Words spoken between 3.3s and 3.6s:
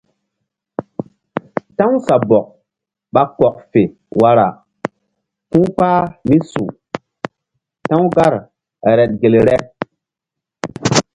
kɔk